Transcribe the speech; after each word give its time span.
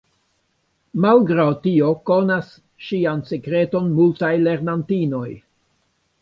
Malgraŭ 1.03 1.45
tio 1.65 1.91
konas 2.11 2.49
ŝian 2.87 3.21
sekreton 3.33 3.93
multaj 4.01 4.33
lernantinoj. 4.49 5.25